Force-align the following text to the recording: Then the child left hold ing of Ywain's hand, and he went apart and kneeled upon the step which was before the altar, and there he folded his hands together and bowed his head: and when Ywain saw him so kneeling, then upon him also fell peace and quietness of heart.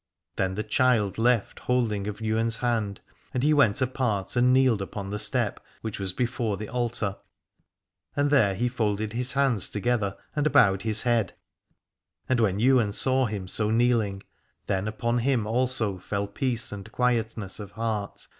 Then 0.35 0.55
the 0.55 0.63
child 0.63 1.19
left 1.19 1.59
hold 1.59 1.91
ing 1.91 2.07
of 2.07 2.23
Ywain's 2.23 2.57
hand, 2.57 3.01
and 3.35 3.43
he 3.43 3.53
went 3.53 3.79
apart 3.83 4.35
and 4.35 4.51
kneeled 4.51 4.81
upon 4.81 5.11
the 5.11 5.19
step 5.19 5.59
which 5.81 5.99
was 5.99 6.11
before 6.11 6.57
the 6.57 6.69
altar, 6.69 7.17
and 8.15 8.31
there 8.31 8.55
he 8.55 8.67
folded 8.67 9.13
his 9.13 9.33
hands 9.33 9.69
together 9.69 10.17
and 10.35 10.51
bowed 10.51 10.81
his 10.81 11.03
head: 11.03 11.33
and 12.27 12.39
when 12.39 12.59
Ywain 12.59 12.93
saw 12.93 13.27
him 13.27 13.47
so 13.47 13.69
kneeling, 13.69 14.23
then 14.65 14.87
upon 14.87 15.19
him 15.19 15.45
also 15.45 15.99
fell 15.99 16.25
peace 16.25 16.71
and 16.71 16.91
quietness 16.91 17.59
of 17.59 17.73
heart. 17.73 18.27